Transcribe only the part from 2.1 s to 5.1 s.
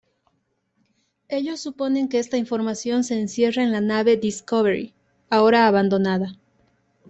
esta información se encierra en la nave "Discovery",